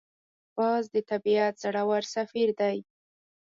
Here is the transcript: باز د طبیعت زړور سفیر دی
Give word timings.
باز 0.57 0.83
د 0.95 0.97
طبیعت 1.11 1.53
زړور 1.63 2.03
سفیر 2.15 2.49
دی 2.59 2.77